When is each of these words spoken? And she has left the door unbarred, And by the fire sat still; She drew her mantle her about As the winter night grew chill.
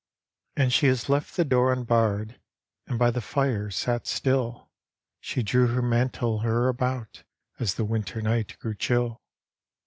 And 0.55 0.73
she 0.73 0.87
has 0.87 1.09
left 1.09 1.37
the 1.37 1.45
door 1.45 1.71
unbarred, 1.71 2.39
And 2.87 2.97
by 2.97 3.11
the 3.11 3.21
fire 3.21 3.69
sat 3.69 4.07
still; 4.07 4.71
She 5.19 5.43
drew 5.43 5.67
her 5.67 5.83
mantle 5.83 6.39
her 6.39 6.69
about 6.69 7.21
As 7.59 7.75
the 7.75 7.85
winter 7.85 8.19
night 8.19 8.57
grew 8.57 8.73
chill. 8.73 9.21